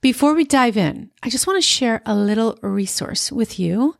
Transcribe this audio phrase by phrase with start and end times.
[0.00, 3.96] Before we dive in, I just want to share a little resource with you.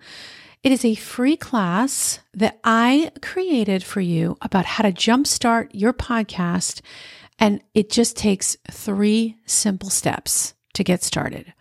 [0.62, 5.92] It is a free class that I created for you about how to jumpstart your
[5.92, 6.80] podcast.
[7.38, 11.52] And it just takes three simple steps to get started.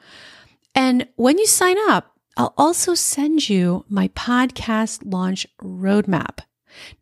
[0.74, 6.40] And when you sign up, I'll also send you my podcast launch roadmap.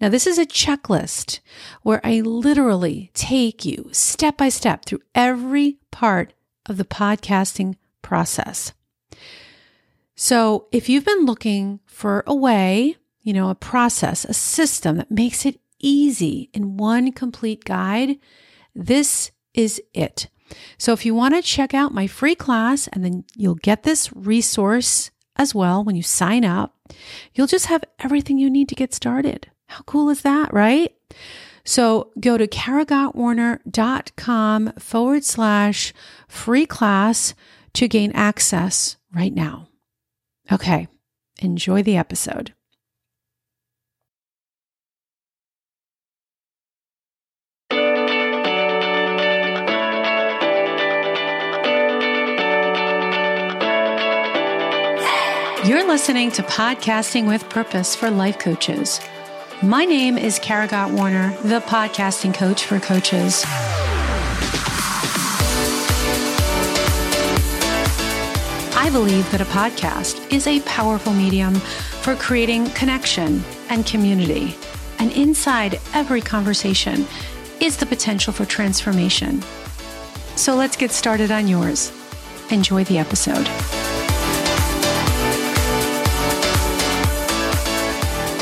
[0.02, 1.40] Now, this is a checklist
[1.84, 6.34] where I literally take you step by step through every part
[6.68, 8.74] of the podcasting process.
[10.16, 15.12] So, if you've been looking for a way, you know, a process, a system that
[15.12, 18.18] makes it easy in one complete guide,
[18.74, 20.28] this is it.
[20.78, 24.12] So, if you want to check out my free class and then you'll get this
[24.14, 26.76] resource as well when you sign up,
[27.36, 29.52] you'll just have everything you need to get started.
[29.68, 30.97] How cool is that, right?
[31.68, 35.94] So go to karagottwarner.com forward slash
[36.30, 37.36] free class
[37.74, 39.68] to gain access right now.
[40.50, 40.88] Okay,
[41.40, 42.54] enjoy the episode.
[55.66, 59.02] You're listening to Podcasting with Purpose for Life Coaches.
[59.64, 63.44] My name is Kara Gott Warner, the podcasting coach for coaches.
[68.76, 74.56] I believe that a podcast is a powerful medium for creating connection and community.
[75.00, 77.08] And inside every conversation
[77.60, 79.42] is the potential for transformation.
[80.36, 81.92] So let's get started on yours.
[82.52, 83.50] Enjoy the episode.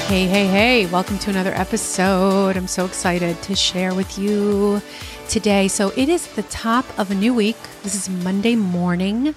[0.08, 2.56] Hey, hey, hey, welcome to another episode.
[2.56, 4.80] I'm so excited to share with you
[5.28, 5.68] today.
[5.68, 7.58] So, it is the top of a new week.
[7.82, 9.34] This is Monday morning,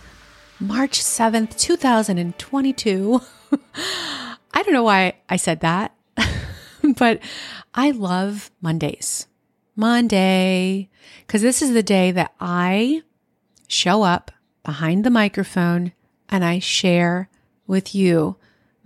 [0.60, 3.22] March 7th, 2022.
[3.74, 5.96] I don't know why I said that,
[6.96, 7.20] but
[7.72, 9.26] I love Mondays.
[9.74, 10.90] Monday,
[11.26, 13.00] because this is the day that I
[13.68, 14.30] show up
[14.64, 15.92] behind the microphone
[16.28, 17.30] and I share
[17.66, 18.36] with you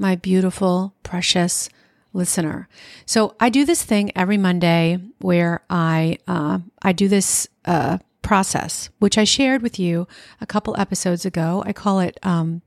[0.03, 1.71] my beautiful, precious
[2.13, 2.69] listener.
[3.07, 8.91] So I do this thing every Monday where I uh, I do this uh, process,
[8.99, 10.09] which I shared with you
[10.41, 11.63] a couple episodes ago.
[11.65, 12.63] I call it um,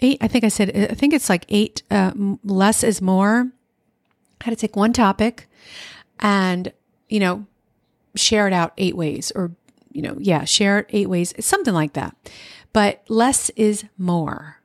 [0.00, 0.18] eight.
[0.20, 1.82] I think I said I think it's like eight.
[1.90, 2.12] Uh,
[2.44, 3.50] less is more.
[4.42, 5.48] How to take one topic
[6.20, 6.72] and
[7.08, 7.46] you know
[8.14, 9.50] share it out eight ways, or
[9.92, 12.14] you know yeah, share it eight ways, something like that.
[12.74, 14.60] But less is more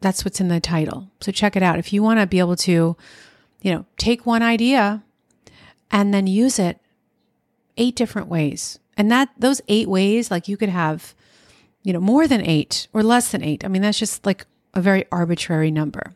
[0.00, 1.10] that's what's in the title.
[1.20, 1.78] So check it out.
[1.78, 2.96] If you want to be able to,
[3.62, 5.02] you know, take one idea
[5.90, 6.80] and then use it
[7.76, 8.78] eight different ways.
[8.96, 11.14] And that those eight ways, like you could have,
[11.82, 13.64] you know, more than eight or less than eight.
[13.64, 16.14] I mean, that's just like a very arbitrary number.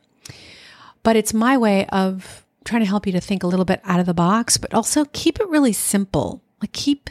[1.03, 4.01] But it's my way of trying to help you to think a little bit out
[4.01, 6.43] of the box, but also keep it really simple.
[6.61, 7.09] Like keep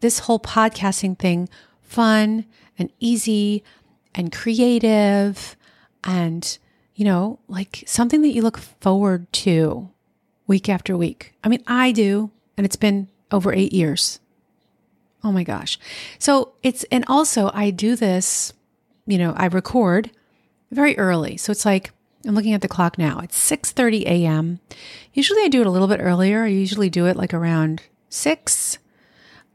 [0.00, 1.48] this whole podcasting thing
[1.80, 2.44] fun
[2.78, 3.62] and easy
[4.14, 5.56] and creative
[6.04, 6.58] and,
[6.94, 9.90] you know, like something that you look forward to
[10.46, 11.34] week after week.
[11.42, 14.20] I mean, I do, and it's been over eight years.
[15.22, 15.78] Oh my gosh.
[16.18, 18.52] So it's, and also I do this,
[19.06, 20.10] you know, I record
[20.70, 21.36] very early.
[21.38, 21.90] So it's like,
[22.26, 23.20] I'm looking at the clock now.
[23.20, 24.60] It's 6:30 a.m.
[25.12, 26.44] Usually I do it a little bit earlier.
[26.44, 28.78] I usually do it like around 6.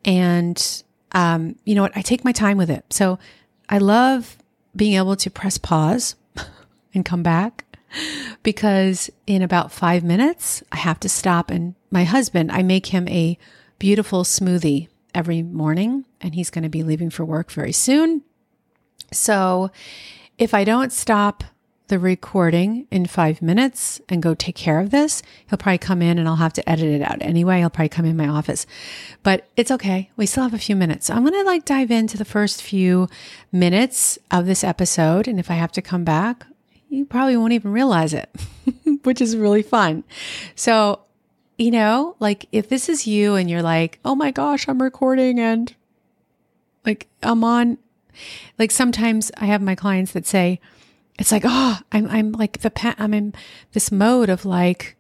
[0.06, 1.98] And um, you know what?
[1.98, 2.86] I take my time with it.
[2.92, 3.18] So
[3.68, 4.38] I love
[4.76, 6.16] being able to press pause
[6.94, 7.66] and come back
[8.44, 11.50] because in about five minutes, I have to stop.
[11.50, 13.38] And my husband, I make him a
[13.80, 18.22] beautiful smoothie every morning, and he's going to be leaving for work very soon.
[19.12, 19.72] So
[20.38, 21.44] if I don't stop
[21.88, 26.20] the recording in five minutes and go take care of this, he'll probably come in
[26.20, 27.60] and I'll have to edit it out anyway.
[27.60, 28.68] He'll probably come in my office,
[29.24, 30.12] but it's okay.
[30.16, 31.08] We still have a few minutes.
[31.08, 33.10] So I'm going to like dive into the first few
[33.52, 35.28] minutes of this episode.
[35.28, 36.46] And if I have to come back,
[36.90, 38.30] you probably won't even realize it,
[39.04, 40.04] which is really fun.
[40.56, 41.02] So,
[41.58, 45.40] you know, like if this is you and you're like, oh my gosh, I'm recording
[45.40, 45.74] and
[46.86, 47.78] like I'm on,
[48.58, 50.60] like sometimes I have my clients that say,
[51.20, 53.34] it's like, oh, I'm, I'm like the, pa- I'm in
[53.74, 54.96] this mode of like,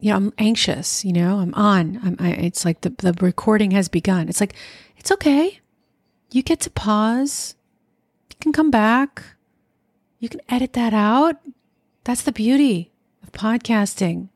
[0.00, 3.70] you know, I'm anxious, you know, I'm on, I'm, I, it's like the, the recording
[3.70, 4.28] has begun.
[4.28, 4.54] It's like,
[4.96, 5.60] it's okay.
[6.30, 7.54] You get to pause.
[8.30, 9.22] You can come back
[10.18, 11.36] you can edit that out.
[12.04, 12.90] That's the beauty
[13.22, 14.28] of podcasting.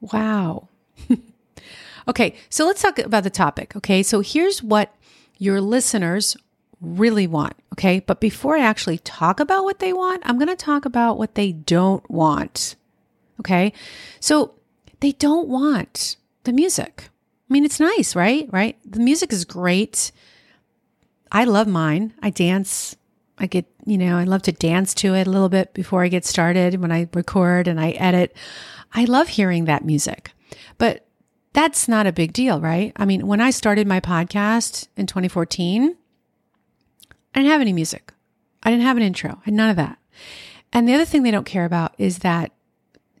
[0.00, 0.68] Wow.
[2.08, 3.74] okay, so let's talk about the topic.
[3.76, 4.94] Okay, so here's what
[5.38, 6.36] your listeners
[6.80, 7.54] really want.
[7.74, 8.00] Okay.
[8.00, 11.34] But before I actually talk about what they want, I'm going to talk about what
[11.34, 12.76] they don't want.
[13.40, 13.72] Okay.
[14.20, 14.54] So
[15.00, 17.10] they don't want the music.
[17.48, 18.48] I mean, it's nice, right?
[18.52, 18.76] Right.
[18.84, 20.12] The music is great.
[21.30, 22.14] I love mine.
[22.20, 22.96] I dance.
[23.40, 26.08] I get, you know, I love to dance to it a little bit before I
[26.08, 28.36] get started when I record and I edit.
[28.92, 30.32] I love hearing that music.
[30.76, 31.06] But
[31.52, 32.92] that's not a big deal, right?
[32.96, 35.96] I mean, when I started my podcast in 2014,
[37.34, 38.12] I didn't have any music.
[38.62, 39.38] I didn't have an intro.
[39.42, 39.98] I had none of that.
[40.72, 42.52] And the other thing they don't care about is that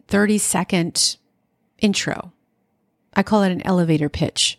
[0.08, 1.16] 30 second
[1.78, 2.32] intro.
[3.14, 4.58] I call it an elevator pitch.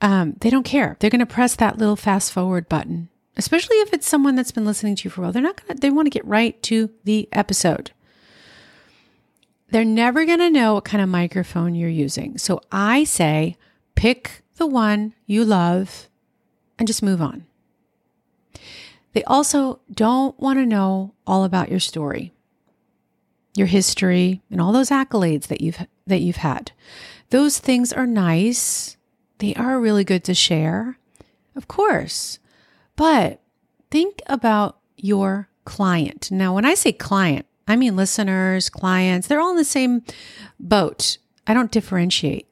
[0.00, 0.96] Um, they don't care.
[0.98, 4.64] They're going to press that little fast forward button, especially if it's someone that's been
[4.64, 5.32] listening to you for a while.
[5.32, 7.92] They're not going to, they want to get right to the episode.
[9.70, 12.36] They're never going to know what kind of microphone you're using.
[12.36, 13.56] So I say
[13.94, 16.08] pick the one you love
[16.78, 17.46] and just move on.
[19.14, 22.32] They also don't want to know all about your story,
[23.54, 26.72] your history, and all those accolades that you've that you've had.
[27.30, 28.96] Those things are nice.
[29.38, 30.98] They are really good to share.
[31.54, 32.38] Of course.
[32.96, 33.40] But
[33.90, 36.30] think about your client.
[36.30, 40.02] Now, when I say client, I mean listeners, clients, they're all in the same
[40.58, 41.18] boat.
[41.46, 42.46] I don't differentiate.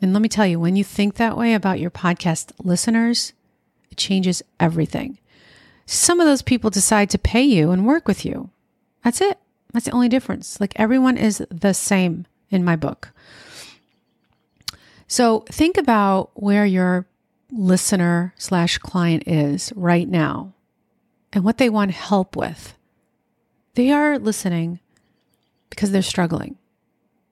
[0.00, 3.32] And let me tell you, when you think that way about your podcast listeners,
[3.90, 5.18] it changes everything
[5.86, 8.50] some of those people decide to pay you and work with you.
[9.04, 9.38] That's it.
[9.72, 10.60] That's the only difference.
[10.60, 13.10] Like everyone is the same in my book.
[15.06, 17.06] So think about where your
[17.52, 20.54] listener slash client is right now
[21.32, 22.74] and what they want help with.
[23.74, 24.80] They are listening
[25.70, 26.56] because they're struggling.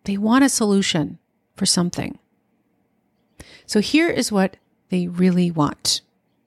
[0.04, 1.18] They want a solution
[1.56, 2.18] for something.
[3.66, 4.56] So here is what
[4.90, 6.02] they really want.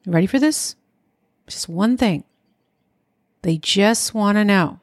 [0.05, 0.75] You ready for this?
[1.47, 2.23] Just one thing.
[3.41, 4.79] They just want to know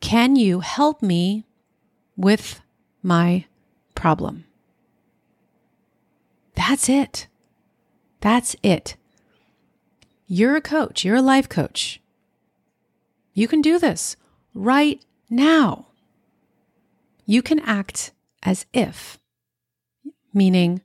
[0.00, 1.44] Can you help me
[2.16, 2.60] with
[3.02, 3.46] my
[3.94, 4.44] problem?
[6.54, 7.26] That's it.
[8.20, 8.96] That's it.
[10.26, 12.00] You're a coach, you're a life coach.
[13.32, 14.16] You can do this
[14.52, 15.86] right now.
[17.24, 18.12] You can act
[18.42, 19.18] as if,
[20.32, 20.82] meaning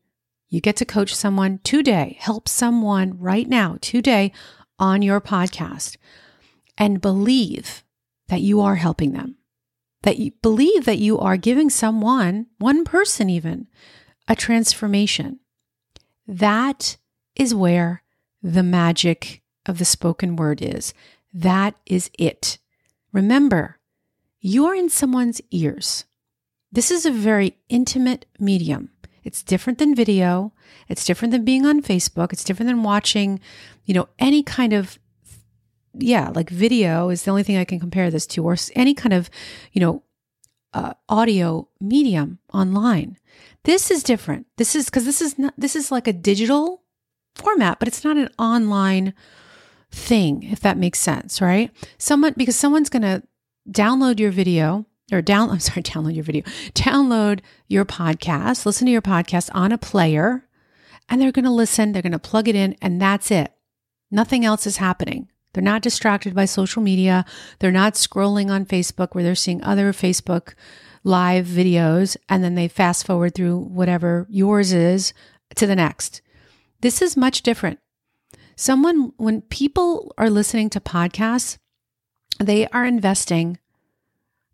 [0.50, 4.32] you get to coach someone today, help someone right now, today
[4.78, 5.98] on your podcast,
[6.78, 7.84] and believe
[8.28, 9.38] that you are helping them.
[10.04, 13.68] That you believe that you are giving someone, one person even,
[14.28, 15.40] a transformation.
[16.28, 16.98] That
[17.36, 18.04] is where
[18.42, 20.94] the magic of the spoken word is.
[21.34, 22.58] That is it.
[23.12, 23.80] Remember,
[24.40, 26.06] you're in someone's ears.
[26.72, 28.90] This is a very intimate medium.
[29.24, 30.52] It's different than video.
[30.90, 32.34] It's different than being on Facebook.
[32.34, 33.40] It's different than watching,
[33.86, 35.00] you know, any kind of,
[35.94, 39.14] yeah, like video is the only thing I can compare this to, or any kind
[39.14, 39.30] of,
[39.72, 40.04] you know,
[40.74, 43.18] uh, audio medium online.
[43.64, 44.48] This is different.
[44.58, 46.83] This is because this is not, this is like a digital
[47.36, 49.14] format, but it's not an online
[49.92, 51.72] thing, if that makes sense, right?
[51.98, 53.24] Someone, because someone's going to
[53.70, 56.44] download your video or down, I'm sorry, download your video,
[56.74, 60.48] download your podcast, listen to your podcast on a player,
[61.10, 63.54] and they're going to listen, they're going to plug it in, and that's it.
[64.10, 65.30] Nothing else is happening.
[65.54, 67.26] They're not distracted by social media.
[67.60, 70.56] They're not scrolling on Facebook where they're seeing other Facebook
[71.04, 75.14] live videos and then they fast forward through whatever yours is
[75.56, 76.22] to the next.
[76.84, 77.80] This is much different.
[78.58, 81.58] Someone, when people are listening to podcasts,
[82.42, 83.58] they are investing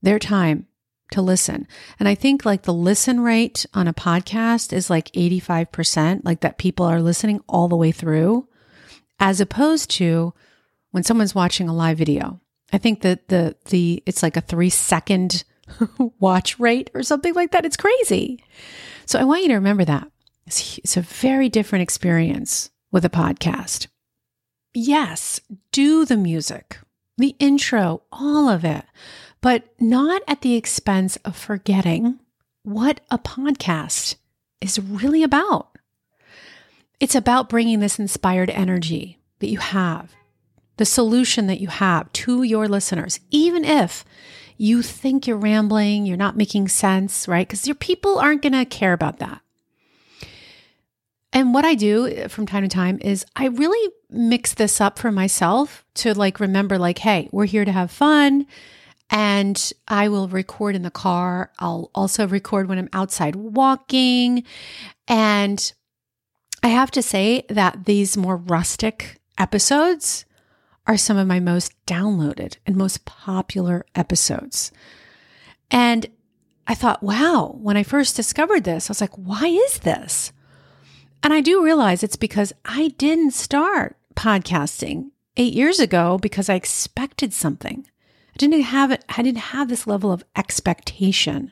[0.03, 0.67] their time
[1.11, 1.67] to listen.
[1.99, 6.59] And I think like the listen rate on a podcast is like 85%, like that
[6.59, 8.47] people are listening all the way through,
[9.19, 10.31] as opposed to
[10.91, 12.39] when someone's watching a live video.
[12.71, 15.45] I think that the the it's like a 3 second
[16.19, 17.65] watch rate or something like that.
[17.65, 18.43] It's crazy.
[19.07, 20.11] So I want you to remember that.
[20.45, 23.87] It's, a very different experience with a podcast.
[24.73, 25.41] Yes,
[25.71, 26.79] do the music,
[27.17, 28.85] the intro, all of it
[29.41, 32.19] but not at the expense of forgetting
[32.63, 34.15] what a podcast
[34.61, 35.69] is really about.
[36.99, 40.13] It's about bringing this inspired energy that you have,
[40.77, 44.03] the solution that you have to your listeners, even if
[44.57, 47.47] you think you're rambling, you're not making sense, right?
[47.47, 49.41] Because your people aren't going to care about that.
[51.31, 54.97] And what I do uh, from time to time is I really mix this up
[54.97, 58.47] for myself to like remember, like, hey, we're here to have fun
[59.09, 61.51] and I will record in the car.
[61.59, 64.43] I'll also record when I'm outside walking.
[65.07, 65.71] And
[66.61, 70.25] I have to say that these more rustic episodes
[70.85, 74.71] are some of my most downloaded and most popular episodes.
[75.71, 76.07] And
[76.67, 80.31] I thought, wow, when I first discovered this, I was like, why is this?
[81.21, 86.55] And I do realize it's because I didn't start podcasting eight years ago because I
[86.55, 87.85] expected something.
[88.33, 91.51] I didn't have it, I didn't have this level of expectation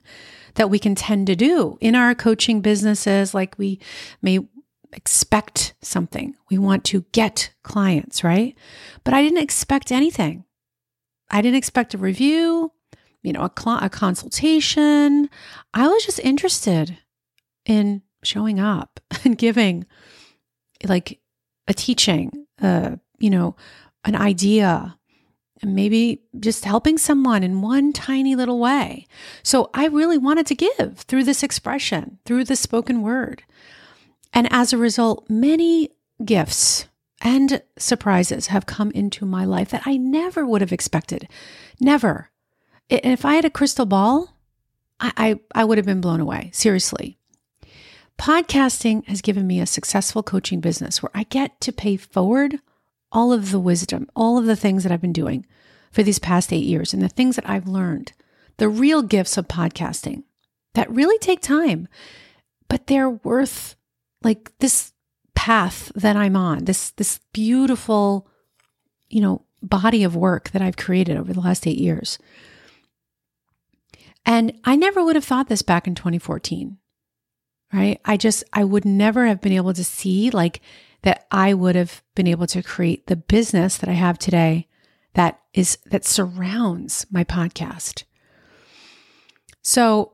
[0.55, 3.33] that we can tend to do in our coaching businesses.
[3.33, 3.79] Like we
[4.21, 4.39] may
[4.93, 8.57] expect something, we want to get clients, right?
[9.03, 10.45] But I didn't expect anything.
[11.29, 12.71] I didn't expect a review,
[13.21, 15.29] you know, a, cl- a consultation.
[15.73, 16.97] I was just interested
[17.65, 19.85] in showing up and giving
[20.83, 21.19] like
[21.67, 23.55] a teaching, uh, you know,
[24.05, 24.97] an idea,
[25.61, 29.07] and maybe just helping someone in one tiny little way.
[29.43, 33.43] So I really wanted to give through this expression, through the spoken word.
[34.33, 35.89] And as a result, many
[36.23, 36.87] gifts
[37.21, 41.27] and surprises have come into my life that I never would have expected.
[41.79, 42.29] Never.
[42.89, 44.37] If I had a crystal ball,
[44.99, 46.51] I, I, I would have been blown away.
[46.53, 47.17] Seriously.
[48.17, 52.59] Podcasting has given me a successful coaching business where I get to pay forward
[53.11, 55.45] all of the wisdom, all of the things that I've been doing
[55.91, 58.13] for these past eight years and the things that I've learned,
[58.57, 60.23] the real gifts of podcasting
[60.73, 61.87] that really take time,
[62.67, 63.75] but they're worth
[64.23, 64.93] like this
[65.35, 68.27] path that I'm on, this, this beautiful,
[69.09, 72.19] you know, body of work that I've created over the last eight years.
[74.25, 76.77] And I never would have thought this back in 2014
[77.73, 77.99] right?
[78.05, 80.61] I just, I would never have been able to see like
[81.03, 84.67] that I would have been able to create the business that I have today
[85.13, 88.03] that is, that surrounds my podcast.
[89.63, 90.13] So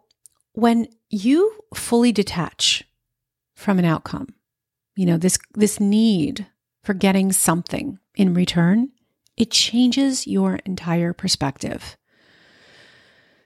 [0.53, 2.83] when you fully detach
[3.55, 4.27] from an outcome,
[4.95, 6.47] you know, this, this need
[6.83, 8.89] for getting something in return,
[9.37, 11.97] it changes your entire perspective.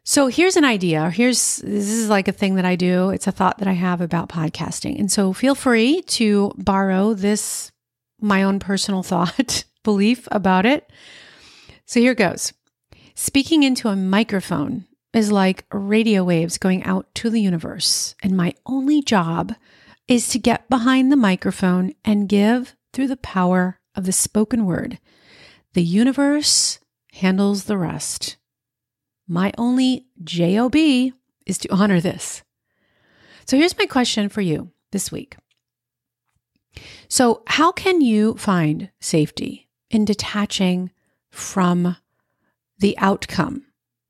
[0.10, 1.10] So here's an idea.
[1.10, 3.10] Here's this is like a thing that I do.
[3.10, 4.98] It's a thought that I have about podcasting.
[4.98, 7.74] And so feel free to borrow this
[8.22, 10.90] my own personal thought, belief about it.
[11.86, 12.54] So here goes.
[13.16, 18.54] Speaking into a microphone is like radio waves going out to the universe, and my
[18.66, 19.56] only job
[20.08, 25.00] is to get behind the microphone and give through the power of the spoken word.
[25.74, 26.80] The universe
[27.12, 28.37] handles the rest.
[29.28, 32.44] My only job is to honor this.
[33.46, 35.38] So here's my question for you this week.
[37.08, 40.92] So, how can you find safety in detaching
[41.32, 41.96] from
[42.78, 43.64] the outcome?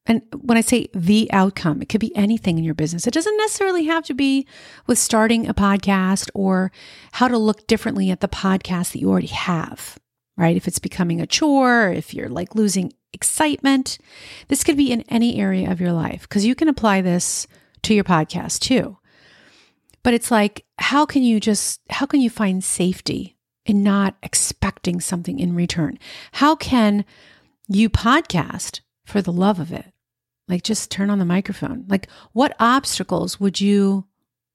[0.06, 3.06] And when I say the outcome, it could be anything in your business.
[3.06, 4.48] It doesn't necessarily have to be
[4.88, 6.72] with starting a podcast or
[7.12, 10.00] how to look differently at the podcast that you already have,
[10.38, 10.56] right?
[10.56, 13.98] If it's becoming a chore, if you're like losing excitement.
[14.48, 17.48] This could be in any area of your life because you can apply this
[17.82, 18.98] to your podcast too.
[20.04, 25.02] But it's like, how can you just, how can you find safety in not expecting
[25.02, 25.98] something in return?
[26.34, 27.06] How can
[27.68, 29.92] you podcast for the love of it?
[30.48, 31.86] Like, just turn on the microphone.
[31.90, 34.06] Like, what obstacles would you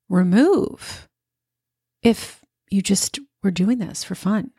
[0.07, 1.09] remove
[2.01, 2.39] if
[2.71, 4.51] you just were doing this for fun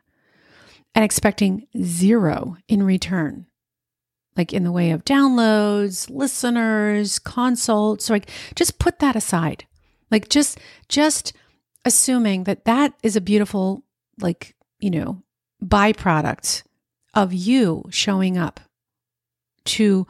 [0.94, 3.46] and expecting zero in return?
[4.36, 9.66] Like in the way of downloads, listeners, consults, like just put that aside.
[10.10, 11.32] Like just just
[11.84, 13.84] assuming that that is a beautiful
[14.20, 15.22] like, you know,
[15.62, 16.64] byproduct
[17.14, 18.60] of you showing up
[19.64, 20.06] to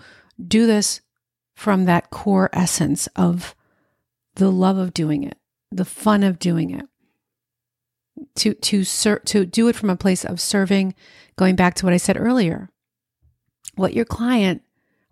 [0.47, 1.01] do this
[1.55, 3.55] from that core essence of
[4.35, 5.39] the love of doing it,
[5.71, 6.87] the fun of doing it.
[8.37, 10.95] To to ser- to do it from a place of serving,
[11.37, 12.71] going back to what I said earlier,
[13.77, 14.63] what your client,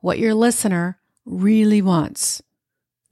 [0.00, 2.42] what your listener really wants.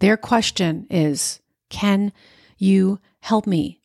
[0.01, 2.13] Their question is Can
[2.59, 3.81] you help me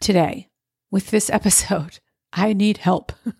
[0.00, 0.48] today
[0.90, 1.98] with this episode?
[2.32, 3.12] I need help.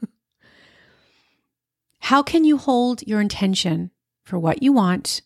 [2.01, 3.91] How can you hold your intention
[4.25, 5.21] for what you want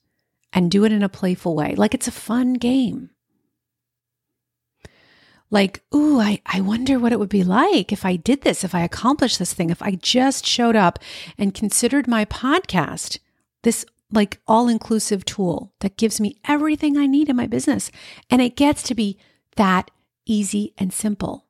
[0.53, 3.11] and do it in a playful way, like it's a fun game?
[5.53, 8.75] Like, ooh, I, I wonder what it would be like if I did this, if
[8.75, 10.99] I accomplished this thing, if I just showed up
[11.37, 13.19] and considered my podcast
[13.63, 17.91] this like all inclusive tool that gives me everything I need in my business.
[18.31, 19.19] And it gets to be
[19.57, 19.91] that
[20.25, 21.47] easy and simple.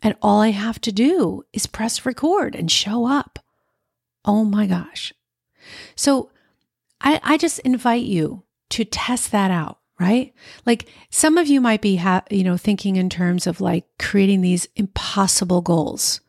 [0.00, 3.40] And all I have to do is press record and show up.
[4.24, 5.12] Oh my gosh.
[5.96, 6.30] So
[7.00, 10.32] I, I just invite you to test that out right?
[10.64, 14.40] Like some of you might be, ha- you know, thinking in terms of like creating
[14.40, 16.20] these impossible goals.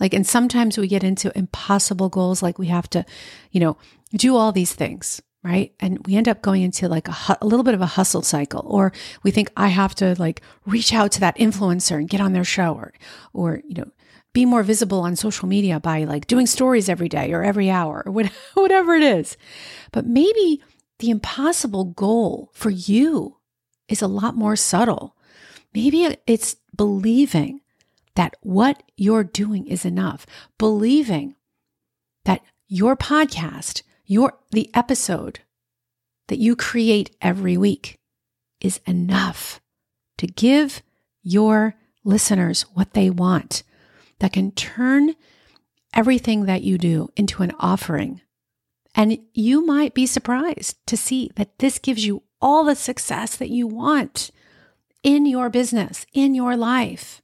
[0.00, 3.04] Like, and sometimes we get into impossible goals, like we have to,
[3.52, 3.76] you know,
[4.14, 5.72] do all these things, right?
[5.78, 8.64] And we end up going into like a, a little bit of a hustle cycle,
[8.66, 8.92] or
[9.22, 12.44] we think I have to like reach out to that influencer and get on their
[12.44, 12.92] show, or,
[13.32, 13.90] or, you know,
[14.32, 18.02] be more visible on social media by like doing stories every day or every hour
[18.06, 18.12] or
[18.54, 19.36] whatever it is.
[19.92, 20.62] But maybe
[20.98, 23.38] the impossible goal for you
[23.88, 25.16] is a lot more subtle.
[25.74, 27.60] Maybe it's believing
[28.14, 30.26] that what you're doing is enough,
[30.58, 31.34] believing
[32.24, 35.40] that your podcast, your the episode
[36.28, 37.98] that you create every week
[38.60, 39.60] is enough
[40.18, 40.82] to give
[41.22, 43.62] your listeners what they want
[44.18, 45.14] that can turn
[45.94, 48.20] everything that you do into an offering.
[48.94, 53.50] And you might be surprised to see that this gives you all the success that
[53.50, 54.30] you want
[55.02, 57.22] in your business, in your life.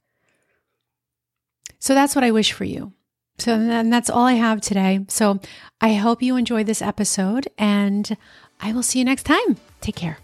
[1.79, 2.93] So that's what I wish for you.
[3.37, 5.05] So and that's all I have today.
[5.07, 5.39] So
[5.79, 8.17] I hope you enjoyed this episode and
[8.59, 9.57] I will see you next time.
[9.79, 10.17] Take care.